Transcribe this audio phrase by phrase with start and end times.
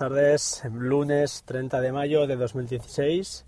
[0.00, 0.62] tardes.
[0.72, 3.44] Lunes 30 de mayo de 2016.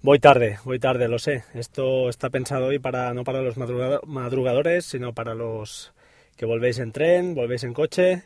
[0.00, 1.44] Voy tarde, voy tarde, lo sé.
[1.52, 5.92] Esto está pensado hoy para no para los madrugadores, sino para los
[6.34, 8.22] que volvéis en tren, volvéis en coche.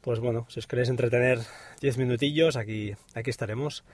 [0.00, 1.38] Pues bueno, si os queréis entretener
[1.80, 3.84] 10 minutillos, aquí, aquí estaremos.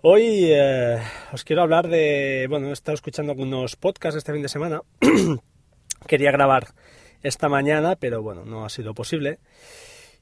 [0.00, 1.02] Hoy eh,
[1.32, 2.46] os quiero hablar de...
[2.48, 4.82] Bueno, he estado escuchando algunos podcasts este fin de semana.
[6.06, 6.68] Quería grabar
[7.24, 9.40] esta mañana, pero bueno, no ha sido posible.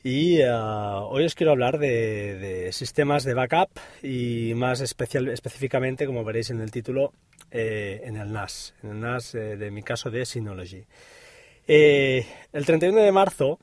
[0.02, 3.70] Y eh, hoy os quiero hablar de, sistemas de backup
[4.02, 7.12] y más especial, específicamente, como veréis en el título,
[7.50, 10.84] eh, en el NAS, en el NAS eh, de mi caso de Synology.
[11.66, 13.58] el 31 de marzo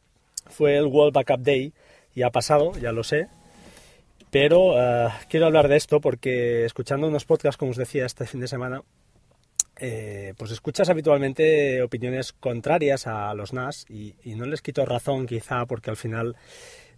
[0.47, 1.73] fue el World Backup Day
[2.13, 3.29] y ha pasado, ya lo sé,
[4.29, 4.75] pero
[5.29, 8.81] quiero hablar de esto porque escuchando unos podcasts, como os decía, este fin de semana,
[9.77, 15.65] eh, pues escuchas habitualmente opiniones contrarias a los NAS y, no les quito razón quizá
[15.65, 16.35] porque al final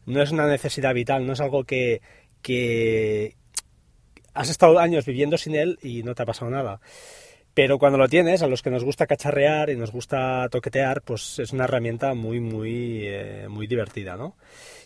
[0.06, 2.02] no es una necesidad vital, no es algo que,
[2.42, 3.36] que
[4.34, 6.80] has estado años viviendo sin él y no te ha pasado nada.
[7.58, 11.40] Pero cuando lo tienes, a los que nos gusta cacharrear y nos gusta toquetear, pues
[11.40, 14.38] es una herramienta muy, muy, eh, muy divertida, ¿no?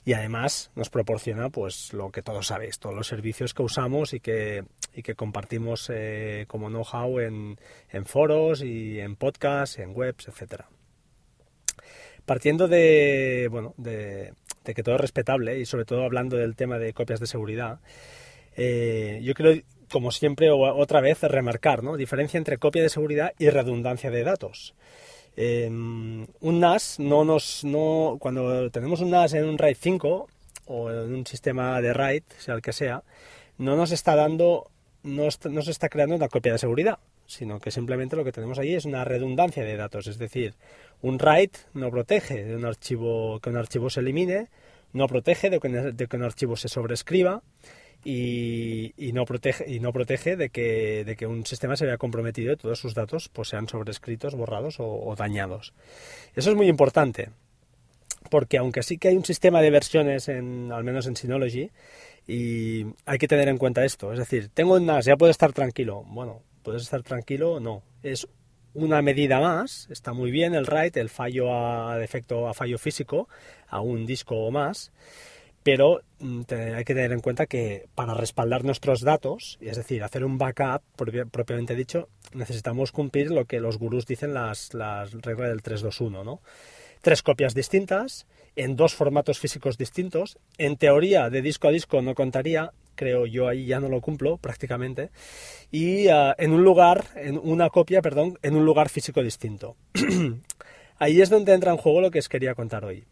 [0.06, 4.22] Y además nos proporciona, pues, lo que todos sabéis, todos los servicios que usamos y
[4.22, 4.64] que,
[4.96, 10.70] y que compartimos eh, como know-how en, en, foros y en podcasts, en webs, etcétera.
[12.26, 14.32] Partiendo de, bueno, de,
[14.64, 17.82] de, que todo es respetable y sobre todo hablando del tema de copias de seguridad,
[18.56, 19.62] eh, yo creo
[19.92, 21.98] como siempre, otra vez remarcar, ¿no?
[21.98, 24.74] Diferencia entre copia de seguridad y redundancia de datos.
[25.36, 30.28] Em, un NAS no nos no cuando tenemos un NAS en un RAID 5
[30.66, 33.04] o en un sistema de RAID, sea el que sea,
[33.58, 34.70] no nos está dando
[35.04, 38.60] no, no se está creando una copia de seguridad, sino que simplemente lo que tenemos
[38.60, 40.56] ahí es una redundancia de datos, es decir,
[41.02, 44.50] un RAID no protege de un archivo que un archivo se elimine,
[44.94, 47.42] no protege de que, de que un archivo se sobrescriba
[48.04, 52.54] y, no protege, y no protege de que, de que un sistema se vea comprometido
[52.54, 55.74] y todos sus datos pues, sean sobrescritos, borrados o, dañados.
[56.36, 57.30] Eso es muy importante,
[58.30, 61.70] porque aunque sí que hay un sistema de versiones, en, al menos en Synology,
[62.28, 64.14] y hay que tener en cuenta esto.
[64.14, 66.04] Es decir, tengo un NAS, ya puedo estar tranquilo.
[66.08, 67.60] Bueno, ¿puedes estar tranquilo?
[67.60, 67.84] No.
[68.04, 68.28] Es
[68.74, 73.28] una medida más, está muy bien el write, el fallo a defecto a fallo físico,
[73.68, 74.92] a un disco o más,
[75.64, 76.42] pero mm,
[76.76, 80.82] hay que tener en cuenta que para respaldar nuestros datos, es decir, hacer un backup
[80.96, 86.42] propiamente dicho, necesitamos cumplir lo que los gurús dicen las, las reglas del 321, ¿no?
[87.02, 90.38] Tres copias distintas, en dos formatos físicos distintos.
[90.58, 94.38] En teoría, de disco a disco no contaría, creo yo ahí ya no lo cumplo
[94.38, 95.10] prácticamente.
[95.72, 99.76] Y ah, en un lugar, en una copia, perdón, en un lugar físico distinto.
[101.00, 103.06] ahí es donde entra en juego lo que os quería contar hoy.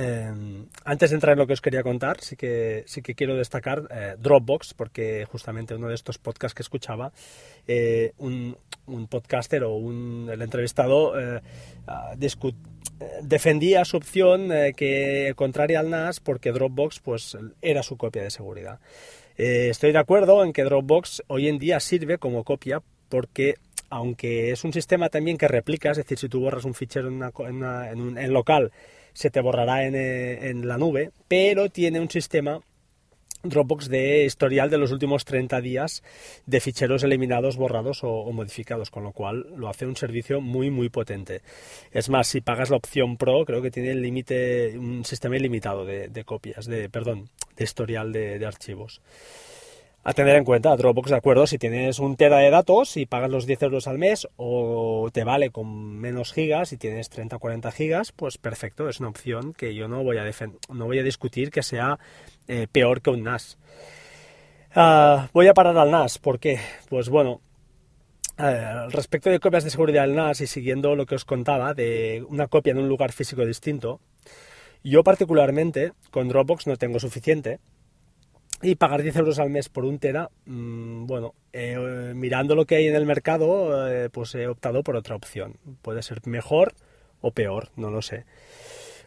[0.00, 3.34] Em, antes de entrar en lo que os quería contar, sí que, sí que quiero
[3.34, 7.12] destacar eh, Dropbox, porque justamente uno de estos podcasts que escuchaba,
[7.66, 8.56] eh, un,
[9.10, 11.40] podcaster o un, el entrevistado eh,
[13.22, 18.78] defendía su opción que contraria al NAS porque Dropbox pues, era su copia de seguridad.
[19.36, 23.56] estoy de acuerdo en que Dropbox hoy en día sirve como copia porque
[23.90, 27.22] aunque es un sistema también que replica, es decir, si tú borras un fichero en,
[27.62, 28.70] en, en local,
[29.18, 32.60] se te borrará eh, en, la nube, pero tiene un sistema
[33.42, 36.04] Dropbox de historial de los últimos 30 días
[36.46, 40.88] de ficheros eliminados, borrados o, modificados, con lo cual lo hace un servicio muy muy
[40.88, 41.42] potente.
[41.90, 45.84] Es más, si pagas la opción Pro, creo que tiene el límite, un sistema ilimitado
[45.84, 49.00] de, copias, de perdón, de historial de archivos
[50.08, 50.74] a tener en cuenta.
[50.74, 53.98] Dropbox, de acuerdo, si tienes un tera de datos y pagas los 10 euros al
[53.98, 58.88] mes o te vale con menos gigas y tienes 30 o 40 gigas, pues perfecto,
[58.88, 60.24] es una opción que yo no voy a,
[60.72, 61.98] no voy a discutir que sea
[62.46, 63.58] eh, peor que un NAS.
[64.74, 66.58] Ah, voy a parar al NAS, ¿por qué?
[66.88, 67.42] Pues bueno,
[68.38, 72.24] eh, respecto de copias de seguridad del NAS y siguiendo lo que os contaba de
[72.30, 74.00] una copia en un lugar físico distinto,
[74.82, 77.60] yo particularmente con Dropbox no tengo suficiente
[78.62, 82.76] y pagar 10 euros al mes por un tera, mm, bueno, eh, mirando lo que
[82.76, 85.56] hay en el mercado, eh, pues he optado por otra opción.
[85.82, 86.74] Puede ser mejor
[87.20, 88.24] o peor, no lo sé.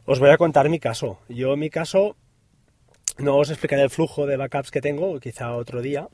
[0.06, 1.20] Os voy a contar mi caso.
[1.28, 2.16] Yo, en mi caso,
[3.18, 6.08] no os explicaré el flujo de backups que tengo, quizá otro día,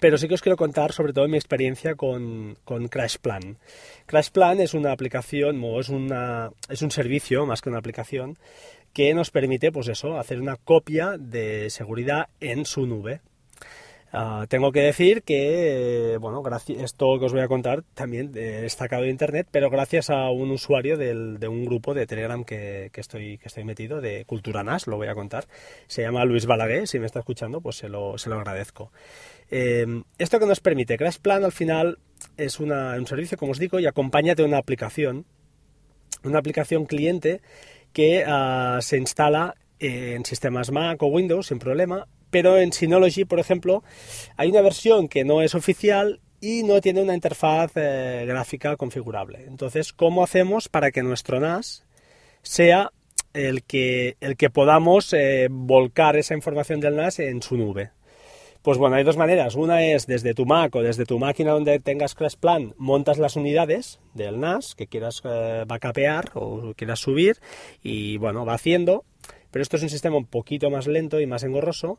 [0.00, 3.58] pero sí que os quiero contar sobre todo mi experiencia con, con CrashPlan.
[4.06, 8.36] CrashPlan es una aplicación, o es, una, es un servicio más que una aplicación,
[8.96, 13.20] que nos permite, pues eso, hacer una copia de seguridad en su nube.
[14.10, 16.42] Ah, tengo que decir que, bueno,
[16.78, 20.50] esto que os voy a contar también he destacado de internet, pero gracias a un
[20.50, 24.96] usuario de un grupo de Telegram que, estoy, que estoy metido, de Cultura NAS, lo
[24.96, 25.44] voy a contar.
[25.88, 28.92] Se llama Luis Balaguer, si me está escuchando, pues se lo, se lo agradezco.
[29.50, 29.84] Eh,
[30.16, 31.98] esto que nos permite, CrashPlan al final
[32.38, 32.70] es un
[33.06, 35.26] servicio, como os digo, y acompaña de una aplicación,
[36.24, 37.42] una aplicación cliente
[37.96, 43.40] que ah, se instala en sistemas Mac o Windows sin problema pero en Synology, por
[43.40, 43.82] ejemplo,
[44.36, 49.44] hay una versión que no es oficial y no tiene una interfaz eh, gráfica configurable.
[49.46, 51.86] Entonces, ¿cómo hacemos para que nuestro NAS
[52.42, 52.92] sea
[53.32, 57.92] el que, el que podamos eh, volcar esa información del NAS en su nube?
[58.66, 59.54] Pues bueno, hay dos maneras.
[59.54, 64.00] Una es desde tu Mac o desde tu máquina donde tengas Plan, montas las unidades
[64.12, 65.64] del NAS que quieras eh,
[66.34, 67.36] o quieras subir
[67.80, 69.04] y bueno, va haciendo
[69.56, 71.98] pero esto es un sistema un poquito más lento y más engorroso.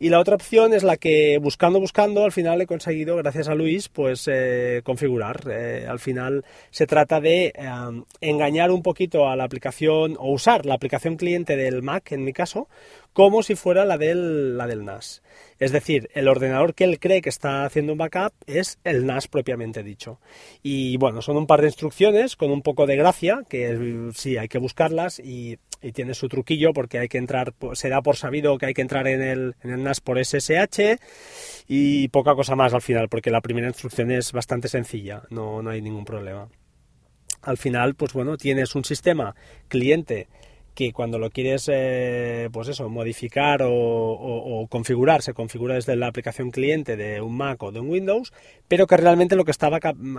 [0.00, 3.54] Y la otra opción es la que buscando, buscando, al final he conseguido, gracias a
[3.54, 5.44] Luis, pues eh, configurar.
[5.48, 10.66] Eh, al final se trata de eh, engañar un poquito a la aplicación o usar
[10.66, 12.68] la aplicación cliente del Mac, en mi caso,
[13.12, 15.22] como si fuera la del, la del NAS.
[15.60, 19.28] Es decir, el ordenador que él cree que está haciendo un backup es el NAS
[19.28, 20.18] propiamente dicho.
[20.64, 24.48] Y bueno, son un par de instrucciones con un poco de gracia, que sí, hay
[24.48, 25.58] que buscarlas y,
[25.92, 29.06] tiene su truquillo porque hay que entrar, se da por sabido que hay que entrar
[29.06, 30.98] en el, en el NAS por SSH
[31.66, 35.70] y poca cosa más al final, porque la primera instrucción es bastante sencilla, no, no
[35.70, 36.48] hay ningún problema.
[37.42, 39.34] Al final, pues bueno, tienes un sistema
[39.68, 40.28] cliente
[40.78, 46.52] que cuando lo quieres, eh, pues eso, modificar o, configurar, se configura desde la aplicación
[46.52, 48.32] cliente de un Mac o de un Windows,
[48.68, 49.68] pero que realmente lo que está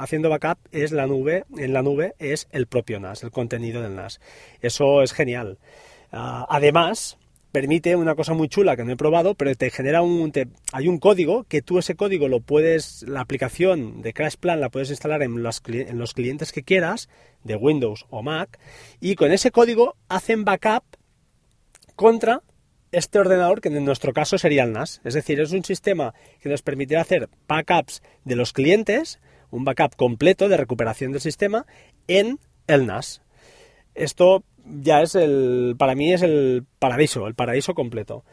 [0.02, 3.96] haciendo backup es la nube, en la nube es el propio NAS, el contenido del
[3.96, 4.20] NAS.
[4.62, 5.60] Eso es genial.
[6.12, 7.18] Ah, además,
[7.51, 10.31] permite una cosa muy chula que no he probado, pero te genera un
[10.72, 14.69] hay un código que tú ese código lo puedes la aplicación de Crash Plan la
[14.69, 17.10] puedes instalar en los, en los clientes que quieras
[17.44, 18.60] de Windows o Mac
[19.00, 20.84] y con ese código hacen backup
[21.96, 22.44] contra
[22.92, 26.50] este ordenador que en nuestro caso sería el NAS, es decir, es un sistema que
[26.50, 29.19] nos permitirá hacer backups de los clientes,
[29.51, 31.66] un backup completo de recuperación del sistema
[32.07, 33.22] en el NAS.
[33.96, 38.24] Esto ya es el, para mí es el paraíso, el paraíso completo.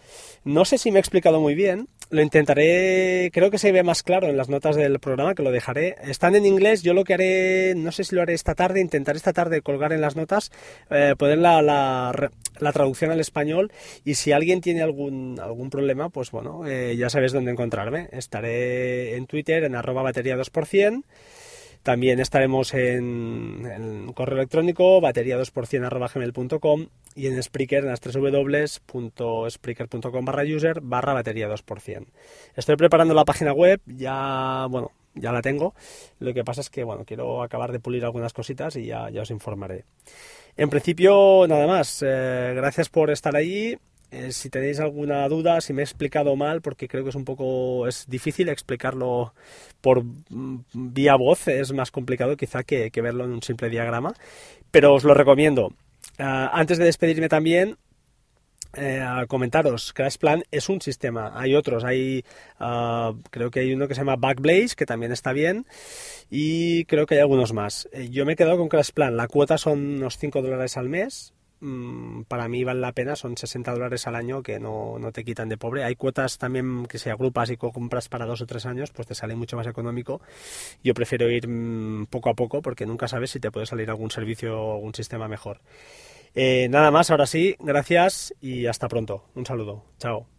[0.45, 4.03] No sé si me he explicado muy bien, lo intentaré, creo que se ve más
[4.03, 5.97] claro en las notas del programa, que lo dejaré.
[6.05, 9.17] Están en inglés, yo lo que haré, no sé si lo haré esta tarde, intentaré
[9.17, 10.53] esta tarde colgar en las notas,
[10.91, 13.73] eh, poner la, la, traducción al español
[14.05, 18.09] y si alguien tiene algún, algún problema, pues bueno, eh, ya sabes dónde encontrarme.
[18.13, 21.03] Estaré en Twitter en arroba batería 2%.
[21.87, 31.13] También estaremos en, correo electrónico batería2%.gmail.com y en Spreaker en las www.spreaker.com barra user barra
[31.13, 32.07] batería 2%.
[32.57, 35.77] Estoy preparando la página web, ya, bueno, ya la tengo.
[36.19, 39.23] Lo que pasa es que, bueno, quiero acabar de pulir algunas cositas y ya, ya
[39.23, 39.85] os informaré.
[40.57, 42.03] En principio, nada más.
[42.05, 43.79] Eh, gracias por estar ahí.
[44.11, 47.25] Eh, si tenéis alguna duda, si me he explicado mal, porque creo que es un
[47.25, 49.35] poco es difícil explicarlo
[49.81, 54.15] por mm, vía voz, es más complicado quizá que, verlo en un simple diagrama,
[54.71, 55.73] pero os lo recomiendo.
[56.19, 57.77] Ah, antes de despedirme también,
[58.77, 62.25] eh, comentaros, CrashPlan es un sistema, hay otros, hay
[62.61, 65.67] ah, creo que hay uno que se llama Backblaze, que también está bien,
[66.31, 67.89] y creo que hay algunos más.
[67.93, 71.33] Eh, yo me he quedado con CrashPlan, la cuota son unos 5 dólares al mes,
[72.29, 75.49] para mí vale la pena, son 60 dólares al año que no, no, te quitan
[75.49, 75.85] de pobre.
[75.85, 79.15] Hay cuotas también que si agrupas y compras para dos o tres años, pues te
[79.15, 80.21] sale mucho más económico.
[80.83, 84.11] Yo prefiero ir mm, poco a poco porque nunca sabes si te puede salir algún
[84.11, 85.61] servicio o algún sistema mejor.
[86.35, 89.25] Eh, nada más, ahora sí, gracias y hasta pronto.
[89.35, 89.85] Un saludo.
[89.99, 90.36] Chao.